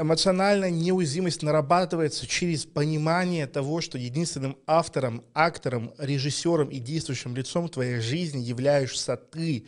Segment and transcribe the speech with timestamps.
[0.00, 8.00] Эмоциональная неуязвимость нарабатывается через понимание того, что единственным автором, актором, режиссером и действующим лицом твоей
[8.00, 9.66] жизни являешься ты.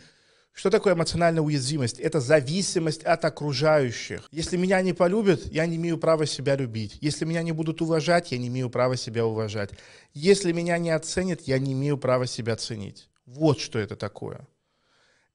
[0.54, 2.00] Что такое эмоциональная уязвимость?
[2.00, 4.26] Это зависимость от окружающих.
[4.32, 6.96] Если меня не полюбят, я не имею права себя любить.
[7.02, 9.72] Если меня не будут уважать, я не имею права себя уважать.
[10.14, 13.10] Если меня не оценят, я не имею права себя ценить.
[13.26, 14.46] Вот что это такое.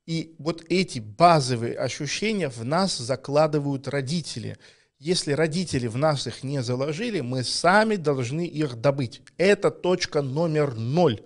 [0.07, 4.57] И вот эти базовые ощущения в нас закладывают родители.
[4.99, 9.21] Если родители в нас их не заложили, мы сами должны их добыть.
[9.37, 11.21] Это точка номер ноль.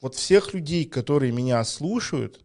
[0.00, 2.44] Вот всех людей, которые меня слушают,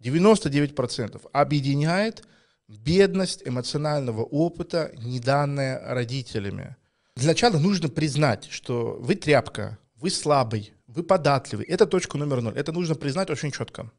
[0.00, 2.24] 99% объединяет
[2.68, 6.76] бедность эмоционального опыта, не данная родителями.
[7.16, 11.66] Для начала нужно признать, что вы тряпка, вы слабый, вы податливый.
[11.66, 12.56] Это точка номер ноль.
[12.56, 13.90] Это нужно признать очень четко.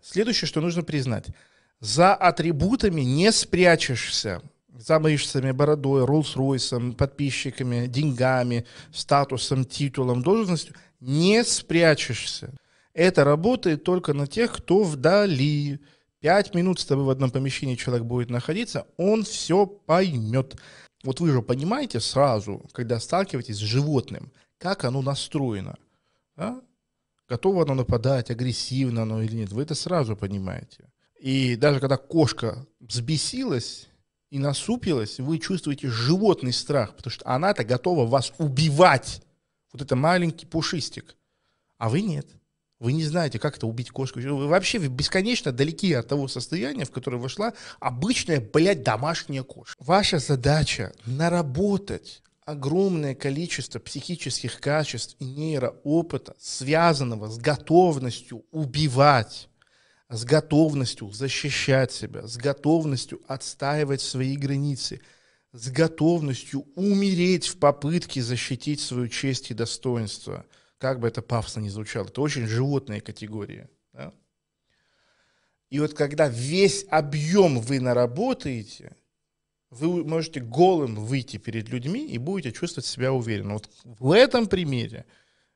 [0.00, 1.26] Следующее, что нужно признать.
[1.80, 4.42] За атрибутами не спрячешься.
[4.74, 12.54] За мышцами, бородой, Роллс-Ройсом, подписчиками, деньгами, статусом, титулом, должностью не спрячешься.
[12.94, 15.80] Это работает только на тех, кто вдали.
[16.20, 20.56] Пять минут с тобой в одном помещении человек будет находиться, он все поймет.
[21.02, 25.76] Вот вы же понимаете сразу, когда сталкиваетесь с животным, как оно настроено.
[26.36, 26.62] Да?
[27.32, 30.84] готово оно нападать, агрессивно оно или нет, вы это сразу понимаете.
[31.18, 33.88] И даже когда кошка взбесилась
[34.32, 39.20] и насупилась, вы чувствуете животный страх, потому что она-то готова вас убивать.
[39.74, 41.16] Вот это маленький пушистик.
[41.76, 42.26] А вы нет.
[42.80, 44.20] Вы не знаете, как это убить кошку.
[44.20, 49.84] Вы вообще бесконечно далеки от того состояния, в которое вошла обычная, блядь, домашняя кошка.
[49.84, 59.50] Ваша задача наработать огромное количество психических качеств и нейроопыта, связанного с готовностью убивать,
[60.12, 65.00] с готовностью защищать себя, с готовностью отстаивать свои границы,
[65.52, 70.46] с готовностью умереть в попытке защитить свою честь и достоинство.
[70.78, 73.68] Как бы это пафосно ни звучало, это очень животная категория.
[73.92, 74.12] Да?
[75.70, 78.96] И вот когда весь объем вы наработаете–
[79.72, 83.54] вы можете голым выйти перед людьми и будете чувствовать себя уверенно.
[83.54, 85.06] Вот в этом примере,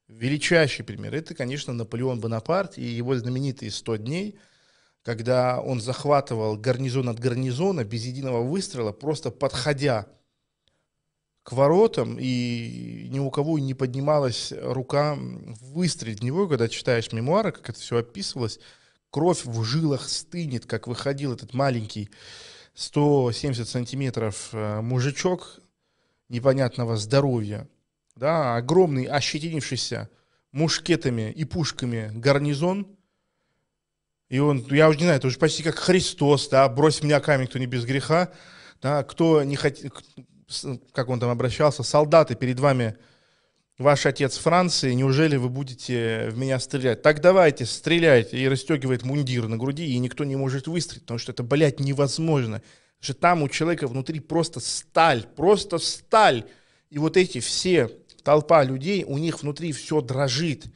[0.09, 4.38] величайший пример, это, конечно, Наполеон Бонапарт и его знаменитые 100 дней,
[5.06, 10.08] когда он захватывал гарнизон от гарнизона без единого выстрела, просто подходя
[11.44, 17.52] к воротам, и ни у кого не поднималась рука выстрелить в него, когда читаешь мемуары,
[17.52, 18.58] как это все описывалось,
[19.10, 22.10] кровь в жилах стынет, как выходил этот маленький
[22.74, 25.60] 170 сантиметров э, мужичок
[26.28, 27.68] непонятного здоровья,
[28.16, 30.10] да, огромный, ощетинившийся
[30.50, 32.88] мушкетами и пушками гарнизон,
[34.28, 37.47] и он, я уже не знаю, это уже почти как Христос, да, брось меня камень,
[37.47, 38.32] кто не без греха,
[38.82, 39.91] да, кто не хотел,
[40.92, 42.97] как он там обращался, солдаты перед вами
[43.78, 47.03] ваш отец Франции, неужели вы будете в меня стрелять?
[47.03, 48.38] Так давайте, стреляйте.
[48.38, 52.62] И расстегивает мундир на груди, и никто не может выстрелить, потому что это, блядь, невозможно.
[53.00, 56.44] Что там у человека внутри просто сталь, просто сталь.
[56.88, 57.91] И вот эти все,
[58.22, 60.66] толпа людей, у них внутри все дрожит.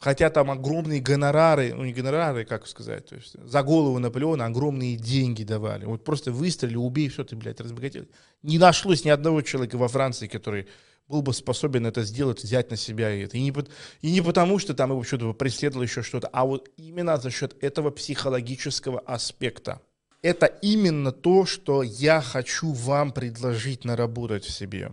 [0.00, 4.96] Хотя там огромные гонорары, ну не гонорары, как сказать, то есть за голову Наполеона огромные
[4.96, 5.84] деньги давали.
[5.84, 8.06] Вот просто выстрели, убей, все, ты, блядь, разбогател.
[8.42, 10.68] Не нашлось ни одного человека во Франции, который
[11.06, 13.36] был бы способен это сделать, взять на себя это.
[13.36, 13.52] И не,
[14.00, 17.54] и не потому, что там его что-то преследовало еще что-то, а вот именно за счет
[17.62, 19.82] этого психологического аспекта.
[20.22, 24.92] Это именно то, что я хочу вам предложить наработать в себе.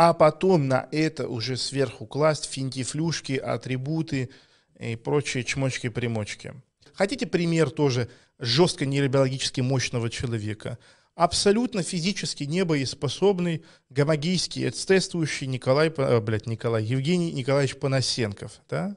[0.00, 4.30] А потом на это уже сверху класть финтифлюшки, атрибуты
[4.78, 6.54] и прочие чмочки-примочки.
[6.94, 8.08] Хотите пример тоже
[8.38, 10.78] жестко нейробиологически мощного человека–
[11.16, 18.94] абсолютно физически небоеспособный гомогийский эцтествующий Николай, э, блядь, Николай, Евгений Николаевич Панасенков, да?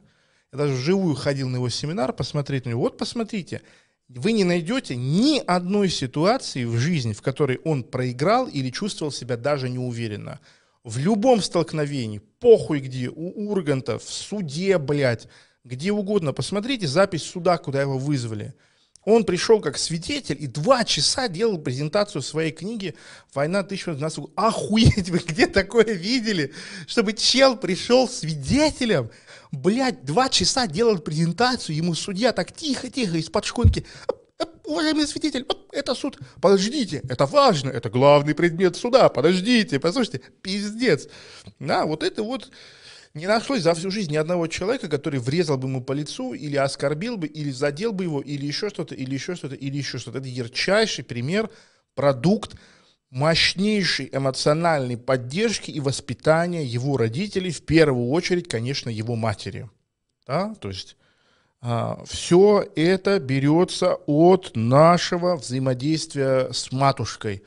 [0.53, 2.81] Я даже вживую ходил на его семинар посмотреть на него.
[2.81, 3.63] Вот посмотрите,
[4.07, 9.35] вы не найдете ни одной ситуации в жизни, в которой он проиграл или чувствовал себя
[9.35, 10.39] даже неуверенно.
[10.83, 15.27] В любом столкновении, похуй где, у Урганта, в суде, блядь,
[15.63, 16.33] где угодно.
[16.33, 18.53] Посмотрите запись суда, куда его вызвали–
[19.03, 22.95] он пришел как свидетель и два часа делал презентацию своей книги
[23.33, 24.31] «Война 1912».
[24.35, 26.53] Охуеть, вы где такое видели?
[26.85, 29.09] Чтобы чел пришел свидетелем,
[29.51, 33.85] блядь, два часа делал презентацию, ему судья так тихо-тихо из-под шконки
[34.65, 36.17] уважаемый свидетель, это суд.
[36.41, 39.09] Подождите, это важно, это главный предмет суда.
[39.09, 41.07] Подождите, послушайте, пиздец.
[41.59, 42.51] Да, вот это вот
[43.13, 46.55] не нашлось за всю жизнь ни одного человека, который врезал бы ему по лицу, или
[46.55, 50.19] оскорбил бы, или задел бы его, или еще что-то, или еще что-то, или еще что-то.
[50.19, 51.49] Это ярчайший пример,
[51.93, 52.55] продукт
[53.09, 59.69] мощнейшей эмоциональной поддержки и воспитания его родителей, в первую очередь, конечно, его матери.
[60.25, 60.55] Да?
[60.55, 60.95] То есть
[62.05, 67.43] все это берется от нашего взаимодействия с матушкой.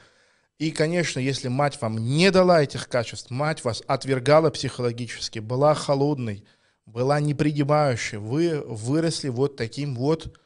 [0.59, 6.45] И, конечно, если мать вам не дала этих качеств, мать вас отвергала психологически, была холодной,
[6.87, 10.39] была непринимающей, вы выросли вот таким вот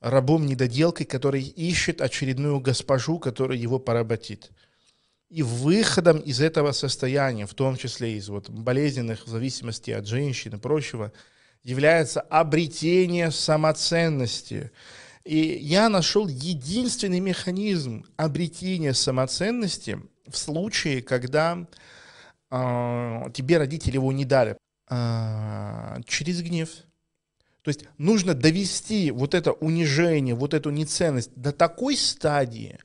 [0.00, 4.52] рабом-недоделкой, который ищет очередную госпожу, которая его поработит.
[5.30, 10.54] И выходом из этого состояния, в том числе из вот болезненных в зависимости от женщин
[10.54, 11.12] и прочего,
[11.66, 14.70] является обретение самоценности.
[15.24, 19.98] И я нашел единственный механизм обретения самоценности
[20.28, 21.66] в случае, когда
[22.52, 24.56] э, тебе родители его не дали,
[24.88, 26.70] э, через гнев.
[27.62, 32.78] То есть нужно довести вот это унижение, вот эту неценность до такой стадии,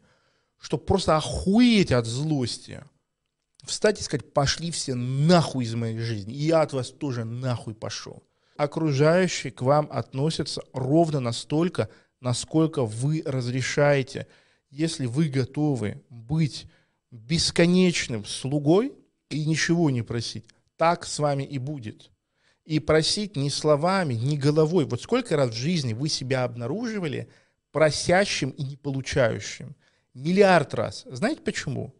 [0.59, 2.83] чтобы просто охуеть от злости.
[3.63, 6.33] Встать и сказать, пошли все нахуй из моей жизни.
[6.33, 8.23] И я от вас тоже нахуй пошел.
[8.61, 14.27] Окружающие к вам относятся ровно настолько, насколько вы разрешаете.
[14.69, 16.67] Если вы готовы быть
[17.09, 18.93] бесконечным слугой
[19.31, 20.45] и ничего не просить,
[20.77, 22.11] так с вами и будет.
[22.63, 24.85] И просить не словами, не головой.
[24.85, 27.29] Вот сколько раз в жизни вы себя обнаруживали
[27.71, 29.75] просящим и не получающим?
[30.13, 31.03] Миллиард раз.
[31.09, 31.95] Знаете почему?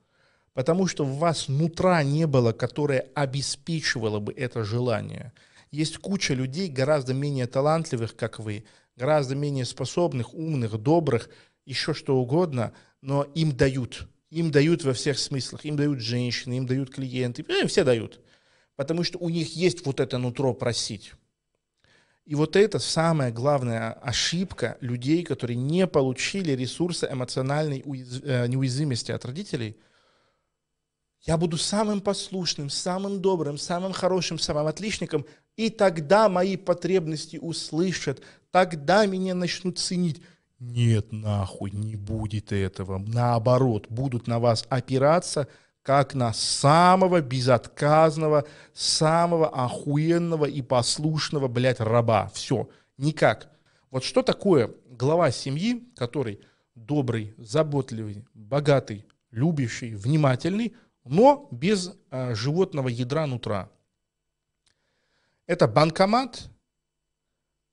[0.53, 5.33] Потому что в вас нутра не было, которое обеспечивало бы это желание.
[5.71, 8.65] Есть куча людей гораздо менее талантливых, как вы,
[8.97, 11.29] гораздо менее способных, умных, добрых,
[11.65, 14.07] еще что угодно, но им дают.
[14.29, 15.65] Им дают во всех смыслах.
[15.65, 18.19] Им дают женщины, им дают клиенты, им все дают.
[18.75, 21.13] Потому что у них есть вот это нутро просить.
[22.25, 29.25] И вот это самая главная ошибка людей, которые не получили ресурсы эмоциональной э, неуязвимости от
[29.25, 29.77] родителей.
[31.23, 35.25] Я буду самым послушным, самым добрым, самым хорошим, самым отличником,
[35.55, 40.21] и тогда мои потребности услышат, тогда меня начнут ценить.
[40.59, 42.97] Нет, нахуй, не будет этого.
[42.97, 45.47] Наоборот, будут на вас опираться–
[45.83, 52.29] как на самого безотказного, самого охуенного и послушного, блядь, раба.
[52.33, 53.49] Все, никак.
[53.89, 56.39] Вот что такое глава семьи, который
[56.75, 63.69] добрый, заботливый, богатый, любящий, внимательный, но без а, животного ядра нутра.
[65.47, 66.49] Это банкомат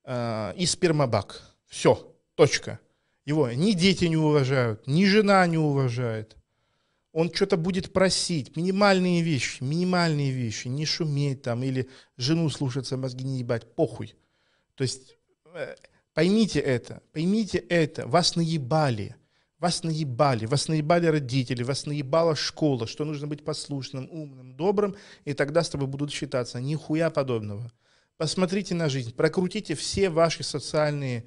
[0.04, 1.42] а, и спермобак.
[1.66, 2.80] Все, точка.
[3.24, 6.38] Его ни дети не уважают, ни жена не уважает,
[7.12, 13.24] он что-то будет просить, минимальные вещи, минимальные вещи, не шуметь там или жену слушаться, мозги
[13.24, 14.14] не ебать, похуй.
[14.76, 15.16] То есть
[15.52, 15.74] э,
[16.14, 19.16] поймите это, поймите это, вас наебали,
[19.58, 25.34] вас наебали, вас наебали родители, вас наебала школа, что нужно быть послушным, умным, добрым, и
[25.34, 26.60] тогда с тобой будут считаться.
[26.60, 27.72] Нихуя подобного.
[28.16, 31.24] Посмотрите на жизнь, прокрутите все ваши социальные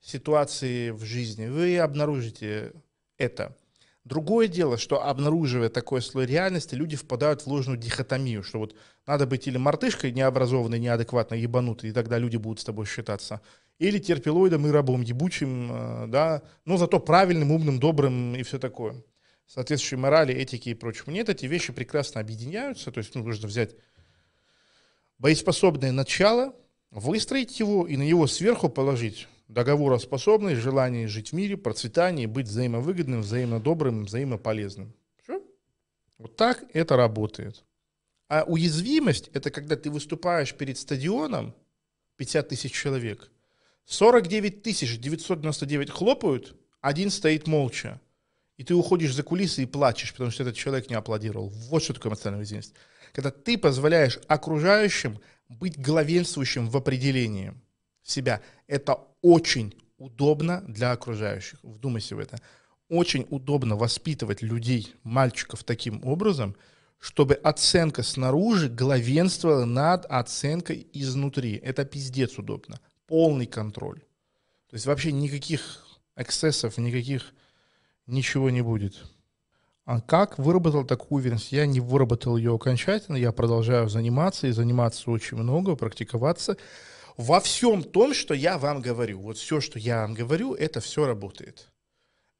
[0.00, 2.72] ситуации в жизни, вы обнаружите
[3.16, 3.56] это.
[4.04, 8.74] Другое дело, что обнаруживая такой слой реальности, люди впадают в ложную дихотомию, что вот
[9.06, 13.40] надо быть или мартышкой необразованной, неадекватно ебанутой, и тогда люди будут с тобой считаться,
[13.78, 19.02] или терпилоидом и рабом ебучим, э, да, но зато правильным, умным, добрым и все такое.
[19.46, 21.12] Соответствующей морали, этики и прочему.
[21.12, 23.76] Нет, эти вещи прекрасно объединяются, то есть ну, нужно взять
[25.18, 26.54] боеспособное начало,
[26.90, 33.20] выстроить его и на него сверху положить договороспособность, желание жить в мире, процветание, быть взаимовыгодным,
[33.20, 34.94] взаимно добрым, взаимополезным.
[35.22, 35.42] Все?
[36.18, 37.64] Вот так это работает.
[38.28, 41.54] А уязвимость– это когда ты выступаешь перед стадионом,
[42.16, 43.30] 50 тысяч человек,
[43.86, 48.00] 49 тысяч 999 хлопают, один стоит молча.
[48.56, 51.48] И ты уходишь за кулисы и плачешь, потому что этот человек не аплодировал.
[51.48, 52.74] Вот что такое эмоциональная уязвимость.
[53.12, 57.54] Когда ты позволяешь окружающим быть главенствующим в определении
[58.02, 58.42] себя.
[58.66, 61.58] Это очень удобно для окружающих.
[61.62, 62.38] Вдумайся в это.
[62.88, 66.54] Очень удобно воспитывать людей, мальчиков таким образом,
[66.98, 71.56] чтобы оценка снаружи главенствовала над оценкой изнутри.
[71.56, 72.80] Это пиздец удобно.
[73.14, 74.00] Полный контроль.
[74.68, 77.32] То есть вообще никаких эксцессов, никаких
[78.08, 79.04] ничего не будет.
[79.84, 81.52] А как выработал такую уверенность?
[81.52, 86.56] Я не выработал ее окончательно, я продолжаю заниматься и заниматься очень много, практиковаться
[87.16, 89.20] во всем том, что я вам говорю.
[89.20, 91.70] Вот все, что я вам говорю, это все работает.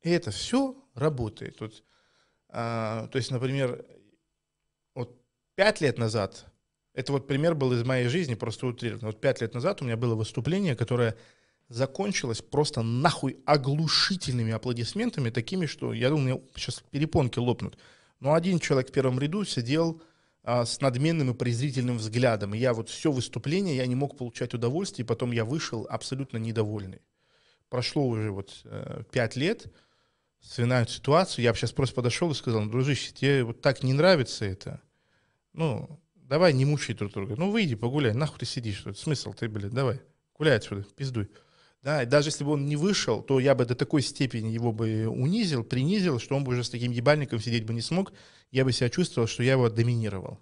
[0.02, 1.60] это все работает.
[1.60, 1.84] Вот,
[2.48, 3.86] а, то есть, например,
[4.96, 5.16] вот
[5.54, 6.46] пять лет назад,
[6.94, 9.08] это вот пример был из моей жизни, просто утрированно.
[9.08, 11.16] Вот пять лет назад у меня было выступление, которое
[11.68, 17.78] закончилось просто нахуй оглушительными аплодисментами, такими, что я думаю, сейчас перепонки лопнут.
[18.20, 20.00] Но один человек в первом ряду сидел
[20.44, 22.54] а, с надменным и презрительным взглядом.
[22.54, 26.36] И я вот все выступление, я не мог получать удовольствие, и потом я вышел абсолютно
[26.36, 27.00] недовольный.
[27.70, 29.66] Прошло уже вот э, пять лет,
[30.40, 34.44] свиная ситуацию, я сейчас просто подошел и сказал, ну, дружище, тебе вот так не нравится
[34.44, 34.80] это,
[35.54, 39.72] ну, давай не мучай друг друга, ну, выйди, погуляй, нахуй ты сидишь, смысл ты, блядь,
[39.72, 40.00] давай,
[40.36, 41.28] гуляй отсюда, пиздуй.
[41.82, 44.72] Да, и даже если бы он не вышел, то я бы до такой степени его
[44.72, 48.14] бы унизил, принизил, что он бы уже с таким ебальником сидеть бы не смог.
[48.50, 50.40] Я бы себя чувствовал, что я его доминировал.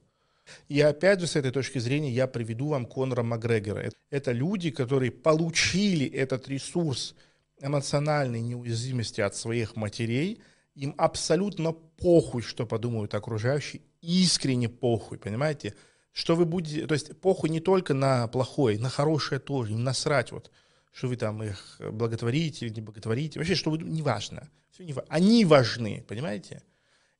[0.69, 3.91] И опять же, с этой точки зрения, я приведу вам Конора Макгрегора.
[4.11, 7.17] Это люди, которые получили этот ресурс
[7.61, 10.41] эмоциональной неуязвимости от своих матерей.
[10.77, 13.83] Им абсолютно похуй, что подумают окружающие.
[14.03, 15.75] Искренне похуй, понимаете?
[16.13, 16.87] Что вы будете...
[16.87, 19.73] То есть похуй не только на плохое, на хорошее тоже.
[19.73, 20.51] Им насрать вот
[20.93, 25.45] что вы там их благотворите или не благотворите, вообще, что вы, неважно, все не, они
[25.45, 26.63] важны, понимаете?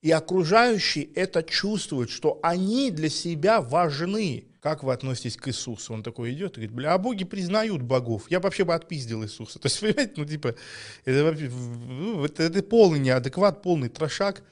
[0.03, 4.49] И окружающие это чувствуют, что они для себя важны.
[4.61, 5.95] Как вы относитесь к Иисусу?
[5.95, 8.29] Он такой идет и говорит, бля, а боги признают богов.
[8.29, 9.59] Я вообще бы отпиздил Иисуса.
[9.61, 10.57] То есть, понимаете, ну типа,
[11.05, 14.43] это, вообще, ну, это, это полный неадекват, полный трошак.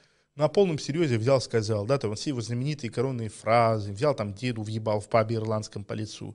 [0.41, 4.63] На полном серьезе взял, сказал, да, там все его знаменитые коронные фразы, взял там деду,
[4.63, 6.35] въебал в пабе ирландском по лицу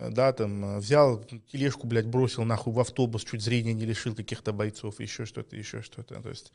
[0.00, 5.00] да, там, взял тележку, блядь, бросил нахуй в автобус, чуть зрения не лишил каких-то бойцов,
[5.00, 6.52] еще что-то, еще что-то, то есть,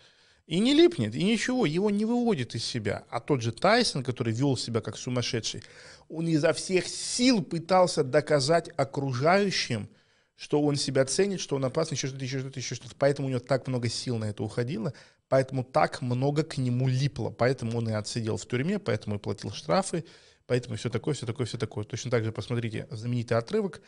[0.48, 3.03] и не липнет, и ничего, его не выводит из себя.
[3.10, 5.63] А тот же Тайсон, который вел себя как сумасшедший,
[6.10, 9.89] он изо всех сил пытался доказать окружающим,
[10.36, 12.96] что он себя ценит, что он опасный, еще что-то, еще что-то, еще что-то.
[12.98, 14.94] Поэтому у него так много сил на это уходило,
[15.30, 19.51] поэтому так много к нему липло, поэтому он и отсидел в тюрьме, поэтому и платил
[19.51, 20.06] штрафы,
[20.46, 21.86] Поэтому все такое, все такое, все такое.
[21.86, 23.82] Точно так же посмотрите знаменитый отрывок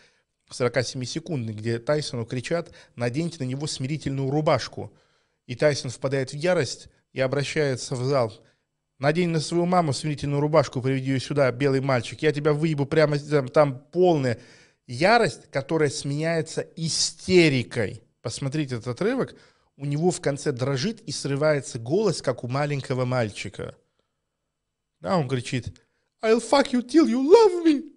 [0.52, 4.94] 47-секундный, где Тайсону кричат «наденьте на него смирительную рубашку».
[5.48, 8.34] И Тайсон впадает в ярость и обращается в зал.
[9.00, 12.22] «Надень на свою маму смирительную рубашку, приведи ее сюда, белый мальчик.
[12.22, 14.40] Я тебя выебу прямо там, там полная
[14.88, 18.04] ярость, которая сменяется истерикой».
[18.22, 19.36] Посмотрите этот отрывок.
[19.78, 23.76] У него в конце дрожит и срывается голос, как у маленького мальчика.
[25.02, 25.82] Да, он кричит
[26.26, 27.92] I'll fuck you till you love me.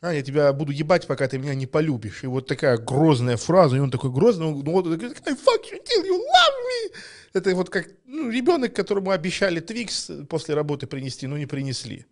[0.00, 2.22] А, я тебя буду ебать, пока ты меня не полюбишь.
[2.22, 6.04] И вот такая грозная фраза, и он такой грозный, он, вот, I fuck you till
[6.04, 6.94] you love me.
[7.32, 12.06] Это вот как ну, ребенок, которому обещали Твикс после работы принести, но не принесли.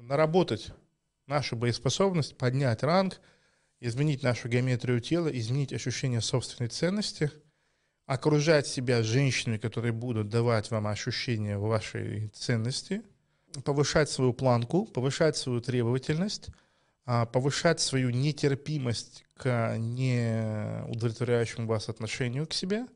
[0.00, 0.68] Наработать
[1.26, 3.20] нашу боеспособность, поднять ранг,
[3.80, 7.30] изменить нашу геометрию тела, изменить ощущение собственной ценности,
[8.06, 13.02] окружать себя женщинами, которые будут давать вам ощущение вашей ценности–
[13.64, 16.48] повышать свою планку, повышать свою требовательность,
[17.04, 22.86] а, повышать свою нетерпимость к неудовлетворяющему вас отношению к себе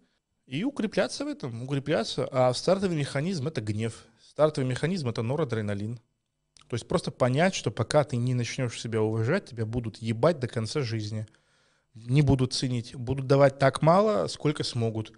[0.46, 2.28] и укрепляться в этом, укрепляться.
[2.30, 4.04] А стартовый механизм– это гнев.
[4.20, 6.00] Стартовый механизм– это норадреналин.
[6.68, 10.46] То есть просто понять, что пока ты не начнешь себя уважать, тебя будут ебать до
[10.48, 11.26] конца жизни.
[12.06, 15.12] Не будут ценить, будут давать так мало, сколько смогут.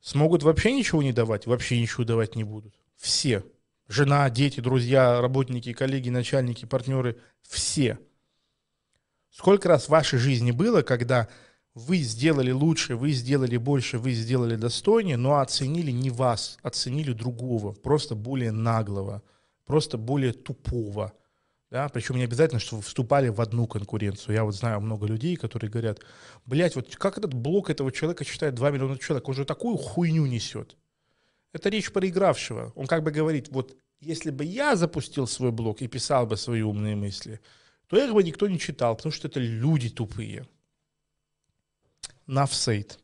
[0.00, 2.74] Смогут вообще ничего не давать, вообще ничего давать не будут.
[2.96, 3.42] Все
[3.88, 7.98] жена, дети, друзья, работники, коллеги, начальники, партнеры, все.
[9.30, 11.28] Сколько раз в вашей жизни было, когда
[11.74, 17.72] вы сделали лучше, вы сделали больше, вы сделали достойнее, но оценили не вас, оценили другого,
[17.72, 19.22] просто более наглого,
[19.66, 21.12] просто более тупого.
[21.74, 21.88] Да?
[21.88, 24.36] Причем не обязательно, что вступали в одну конкуренцию.
[24.36, 25.98] Я вот знаю много людей, которые говорят,
[26.46, 30.24] блядь, вот как этот блок этого человека читает 2 миллиона человек, он же такую хуйню
[30.26, 30.76] несет.
[31.52, 32.72] Это речь проигравшего.
[32.76, 36.62] Он как бы говорит, вот если бы я запустил свой блог и писал бы свои
[36.62, 37.40] умные мысли,
[37.88, 40.46] то их бы никто не читал, потому что это люди тупые.
[42.28, 43.00] Навсейт.